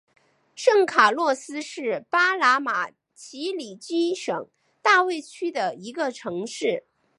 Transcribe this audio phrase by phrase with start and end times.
[0.55, 4.49] 圣卡洛斯是巴拿马奇里基省
[4.81, 6.85] 大卫区的一个城市。